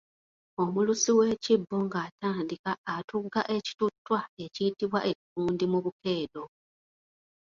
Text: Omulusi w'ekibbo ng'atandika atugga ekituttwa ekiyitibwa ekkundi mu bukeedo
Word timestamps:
Omulusi 0.63 1.09
w'ekibbo 1.17 1.75
ng'atandika 1.85 2.71
atugga 2.95 3.41
ekituttwa 3.55 4.19
ekiyitibwa 4.43 4.99
ekkundi 5.11 5.65
mu 5.71 5.79
bukeedo 5.85 6.43